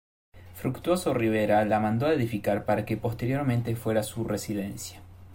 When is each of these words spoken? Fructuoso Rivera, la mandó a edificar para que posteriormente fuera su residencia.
Fructuoso 0.55 1.13
Rivera, 1.13 1.63
la 1.63 1.79
mandó 1.79 2.07
a 2.07 2.13
edificar 2.13 2.65
para 2.65 2.85
que 2.87 2.97
posteriormente 2.97 3.75
fuera 3.75 4.01
su 4.01 4.23
residencia. 4.23 4.99